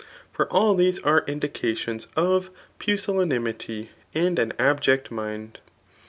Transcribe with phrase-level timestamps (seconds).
[0.31, 5.59] For all these are indications of pusillaanmty and an abject mind.